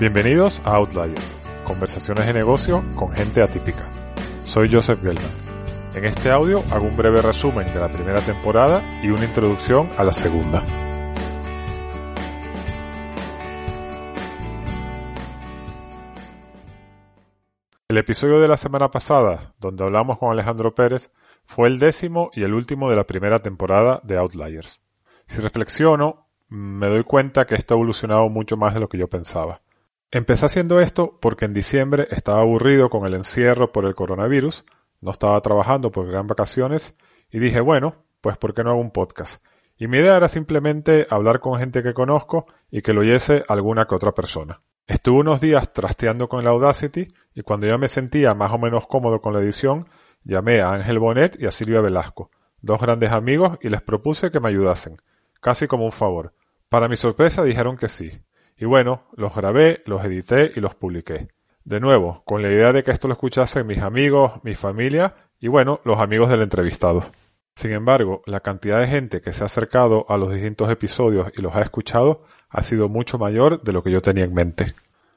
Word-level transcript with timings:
Bienvenidos 0.00 0.62
a 0.64 0.76
Outliers, 0.76 1.36
conversaciones 1.64 2.24
de 2.28 2.32
negocio 2.32 2.84
con 2.94 3.10
gente 3.10 3.42
atípica. 3.42 3.90
Soy 4.44 4.72
Joseph 4.72 5.00
Gelman. 5.02 5.32
En 5.92 6.04
este 6.04 6.30
audio 6.30 6.62
hago 6.70 6.86
un 6.86 6.96
breve 6.96 7.20
resumen 7.20 7.66
de 7.74 7.80
la 7.80 7.88
primera 7.88 8.20
temporada 8.20 8.80
y 9.02 9.08
una 9.08 9.24
introducción 9.24 9.88
a 9.98 10.04
la 10.04 10.12
segunda. 10.12 10.64
El 17.88 17.98
episodio 17.98 18.38
de 18.38 18.46
la 18.46 18.56
semana 18.56 18.92
pasada, 18.92 19.52
donde 19.58 19.82
hablamos 19.82 20.18
con 20.18 20.30
Alejandro 20.30 20.76
Pérez, 20.76 21.10
fue 21.44 21.66
el 21.66 21.80
décimo 21.80 22.30
y 22.34 22.44
el 22.44 22.54
último 22.54 22.88
de 22.88 22.94
la 22.94 23.04
primera 23.04 23.40
temporada 23.40 24.00
de 24.04 24.16
Outliers. 24.16 24.80
Si 25.26 25.40
reflexiono, 25.40 26.28
me 26.48 26.86
doy 26.86 27.02
cuenta 27.02 27.46
que 27.46 27.56
esto 27.56 27.74
ha 27.74 27.78
evolucionado 27.78 28.28
mucho 28.28 28.56
más 28.56 28.74
de 28.74 28.80
lo 28.80 28.88
que 28.88 28.96
yo 28.98 29.08
pensaba. 29.08 29.60
Empecé 30.10 30.46
haciendo 30.46 30.80
esto 30.80 31.18
porque 31.20 31.44
en 31.44 31.52
diciembre 31.52 32.08
estaba 32.10 32.40
aburrido 32.40 32.88
con 32.88 33.06
el 33.06 33.12
encierro 33.12 33.72
por 33.72 33.84
el 33.84 33.94
coronavirus, 33.94 34.64
no 35.02 35.10
estaba 35.10 35.38
trabajando 35.42 35.92
porque 35.92 36.12
eran 36.12 36.26
vacaciones 36.26 36.94
y 37.30 37.38
dije, 37.38 37.60
bueno, 37.60 38.06
pues 38.22 38.38
¿por 38.38 38.54
qué 38.54 38.64
no 38.64 38.70
hago 38.70 38.80
un 38.80 38.90
podcast? 38.90 39.44
Y 39.76 39.86
mi 39.86 39.98
idea 39.98 40.16
era 40.16 40.28
simplemente 40.28 41.06
hablar 41.10 41.40
con 41.40 41.58
gente 41.58 41.82
que 41.82 41.92
conozco 41.92 42.46
y 42.70 42.80
que 42.80 42.94
lo 42.94 43.02
oyese 43.02 43.44
alguna 43.48 43.84
que 43.84 43.94
otra 43.94 44.14
persona. 44.14 44.62
Estuve 44.86 45.20
unos 45.20 45.42
días 45.42 45.74
trasteando 45.74 46.26
con 46.30 46.40
el 46.40 46.46
Audacity 46.46 47.08
y 47.34 47.42
cuando 47.42 47.66
ya 47.66 47.76
me 47.76 47.88
sentía 47.88 48.34
más 48.34 48.50
o 48.50 48.58
menos 48.58 48.86
cómodo 48.86 49.20
con 49.20 49.34
la 49.34 49.40
edición, 49.40 49.88
llamé 50.24 50.62
a 50.62 50.72
Ángel 50.72 50.98
Bonet 50.98 51.36
y 51.38 51.44
a 51.44 51.50
Silvia 51.50 51.82
Velasco, 51.82 52.30
dos 52.62 52.80
grandes 52.80 53.12
amigos, 53.12 53.58
y 53.60 53.68
les 53.68 53.82
propuse 53.82 54.30
que 54.30 54.40
me 54.40 54.48
ayudasen, 54.48 54.96
casi 55.42 55.66
como 55.66 55.84
un 55.84 55.92
favor. 55.92 56.32
Para 56.70 56.88
mi 56.88 56.96
sorpresa 56.96 57.44
dijeron 57.44 57.76
que 57.76 57.88
sí. 57.88 58.22
Y 58.58 58.64
bueno, 58.64 59.04
los 59.14 59.34
grabé, 59.34 59.82
los 59.86 60.04
edité 60.04 60.52
y 60.54 60.60
los 60.60 60.74
publiqué. 60.74 61.28
De 61.64 61.80
nuevo, 61.80 62.22
con 62.24 62.42
la 62.42 62.50
idea 62.50 62.72
de 62.72 62.82
que 62.82 62.90
esto 62.90 63.06
lo 63.06 63.14
escuchasen 63.14 63.66
mis 63.66 63.78
amigos, 63.82 64.40
mi 64.42 64.54
familia 64.54 65.14
y 65.38 65.48
bueno, 65.48 65.80
los 65.84 66.00
amigos 66.00 66.28
del 66.30 66.42
entrevistado. 66.42 67.04
Sin 67.54 67.72
embargo, 67.72 68.22
la 68.26 68.40
cantidad 68.40 68.80
de 68.80 68.88
gente 68.88 69.20
que 69.20 69.32
se 69.32 69.42
ha 69.42 69.46
acercado 69.46 70.06
a 70.08 70.16
los 70.16 70.32
distintos 70.32 70.70
episodios 70.70 71.32
y 71.36 71.42
los 71.42 71.54
ha 71.54 71.60
escuchado 71.60 72.24
ha 72.50 72.62
sido 72.62 72.88
mucho 72.88 73.18
mayor 73.18 73.62
de 73.62 73.72
lo 73.72 73.82
que 73.82 73.90
yo 73.90 74.02
tenía 74.02 74.24
en 74.24 74.34
mente. 74.34 74.74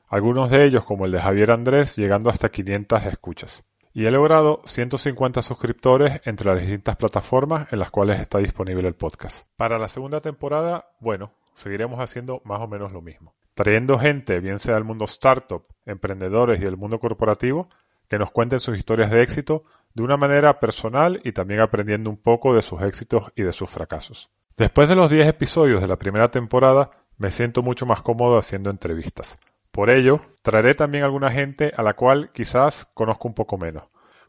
Algunos 0.08 0.52
de 0.52 0.66
ellos, 0.66 0.84
como 0.84 1.06
el 1.06 1.12
de 1.12 1.22
Javier 1.22 1.52
Andrés, 1.52 1.96
llegando 1.96 2.30
hasta 2.30 2.50
500 2.50 3.06
escuchas. 3.06 3.64
Y 3.94 4.06
he 4.06 4.12
logrado 4.12 4.62
150 4.66 5.42
suscriptores 5.42 6.22
entre 6.26 6.52
las 6.52 6.60
distintas 6.60 6.96
plataformas 6.96 7.72
en 7.72 7.80
las 7.80 7.92
cuales 7.92 8.20
está 8.20 8.40
disponible 8.40 8.88
el 8.88 8.96
podcast. 8.96 9.46
Para 9.56 9.80
la 9.80 9.88
segunda 9.88 10.20
temporada, 10.20 10.90
bueno, 11.00 11.34
seguiremos 11.56 12.00
haciendo 12.00 12.42
más 12.46 12.62
o 12.62 12.68
menos 12.68 12.92
lo 12.92 13.02
mismo. 13.02 13.34
Trayendo 13.54 14.00
gente, 14.00 14.40
bien 14.40 14.60
sea 14.60 14.76
del 14.76 14.84
mundo 14.84 15.06
startup, 15.06 15.66
emprendedores 15.86 16.60
y 16.60 16.64
del 16.64 16.78
mundo 16.78 17.00
corporativo, 17.00 17.70
que 18.08 18.20
nos 18.20 18.32
cuenten 18.32 18.60
sus 18.60 18.78
historias 18.78 19.10
de 19.12 19.22
éxito 19.22 19.64
de 19.94 20.04
una 20.04 20.18
manera 20.18 20.60
personal 20.60 21.22
y 21.24 21.32
también 21.32 21.60
aprendiendo 21.60 22.10
un 22.10 22.18
poco 22.18 22.54
de 22.54 22.62
sus 22.62 22.82
éxitos 22.82 23.32
y 23.36 23.44
de 23.44 23.52
sus 23.52 23.70
fracasos. 23.70 24.30
Después 24.58 24.88
de 24.90 24.96
los 24.96 25.10
10 25.10 25.28
episodios 25.28 25.82
de 25.82 25.88
la 25.88 25.98
primera 25.98 26.28
temporada, 26.28 26.92
me 27.18 27.32
siento 27.32 27.62
mucho 27.62 27.86
más 27.86 28.02
cómodo 28.02 28.38
haciendo 28.38 28.70
entrevistas. 28.70 29.38
Por 29.72 29.90
ello, 29.90 30.22
traeré 30.42 30.76
también 30.76 31.04
alguna 31.04 31.32
gente 31.32 31.72
a 31.76 31.84
la 31.84 31.94
cual 31.94 32.32
quizás 32.34 32.88
conozco 32.94 33.28
un 33.28 33.34
poco 33.34 33.58
menos. 33.58 33.84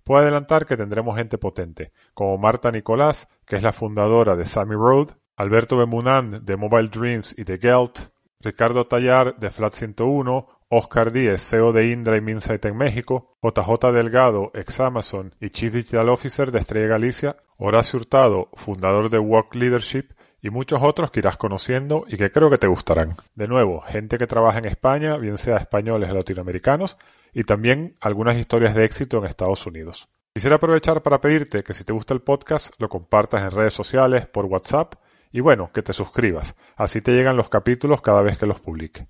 Puedo 0.05 0.21
adelantar 0.21 0.67
que 0.67 0.77
tendremos 0.77 1.17
gente 1.17 1.39
potente, 1.39 1.93
como 2.15 2.39
Marta 2.39 2.71
Nicolás, 2.71 3.29
que 3.47 3.57
es 3.57 3.63
la 3.63 3.73
fundadora 3.73 4.37
de 4.37 4.47
Sammy 4.47 4.75
Road, 4.75 5.11
Alberto 5.37 5.77
Bemunan 5.77 6.45
de 6.45 6.57
Mobile 6.57 6.89
Dreams 6.89 7.35
y 7.37 7.45
de 7.45 7.59
Gelt, 7.59 8.11
Ricardo 8.41 8.87
Tallar 8.87 9.37
de 9.39 9.51
Flat 9.51 9.73
101, 9.73 10.47
Oscar 10.69 11.13
Díez, 11.13 11.43
CEO 11.49 11.73
de 11.73 11.89
Indra 11.89 12.17
y 12.17 12.21
Minsight 12.21 12.65
en 12.65 12.77
México, 12.77 13.37
JJ 13.43 13.93
Delgado, 13.93 14.51
ex 14.55 14.81
Amazon 14.81 15.35
y 15.41 15.51
Chief 15.51 15.73
Digital 15.73 16.09
Officer 16.09 16.51
de 16.51 16.59
Estrella 16.59 16.89
Galicia, 16.89 17.37
Horacio 17.57 17.99
Hurtado, 17.99 18.49
fundador 18.55 19.11
de 19.11 19.19
Walk 19.19 19.55
Leadership, 19.55 20.13
y 20.43 20.51
muchos 20.51 20.81
otros 20.83 21.11
que 21.11 21.21
irás 21.21 21.37
conociendo 21.37 22.05
y 22.09 22.17
que 22.17 22.33
creo 22.33 22.51
que 22.51 22.59
te 22.59 22.67
gustarán. 22.67 23.15
De 23.35 23.47
nuevo, 23.47 23.81
gente 23.83 24.19
que 24.19 24.27
trabaja 24.27 24.59
en 24.59 24.65
España, 24.65 25.17
bien 25.17 25.39
sea 25.39 25.57
españoles 25.57 26.11
o 26.11 26.15
latinoamericanos, 26.15 26.97
y 27.33 27.45
también 27.45 27.97
algunas 28.01 28.37
historias 28.37 28.75
de 28.75 28.85
éxito 28.85 29.19
en 29.19 29.25
Estados 29.25 29.65
Unidos. 29.67 30.09
Quisiera 30.35 30.57
aprovechar 30.57 31.03
para 31.03 31.21
pedirte 31.21 31.63
que 31.63 31.75
si 31.75 31.85
te 31.85 31.93
gusta 31.93 32.13
el 32.13 32.23
podcast 32.23 32.75
lo 32.79 32.89
compartas 32.89 33.43
en 33.43 33.53
redes 33.53 33.73
sociales, 33.73 34.27
por 34.27 34.47
WhatsApp 34.47 34.95
y 35.33 35.41
bueno, 35.41 35.71
que 35.73 35.83
te 35.83 35.93
suscribas, 35.93 36.55
así 36.77 37.01
te 37.01 37.13
llegan 37.13 37.37
los 37.37 37.49
capítulos 37.49 38.03
cada 38.03 38.23
vez 38.23 38.39
que 38.39 38.47
los 38.47 38.61
publique. 38.61 39.07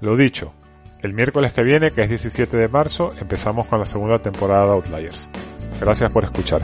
Lo 0.00 0.16
dicho, 0.16 0.52
el 1.00 1.14
miércoles 1.14 1.52
que 1.52 1.62
viene, 1.62 1.90
que 1.90 2.02
es 2.02 2.08
17 2.08 2.56
de 2.56 2.68
marzo, 2.68 3.12
empezamos 3.20 3.66
con 3.66 3.78
la 3.78 3.86
segunda 3.86 4.20
temporada 4.20 4.66
de 4.66 4.72
Outliers. 4.72 5.30
Gracias 5.80 6.12
por 6.12 6.24
escuchar. 6.24 6.62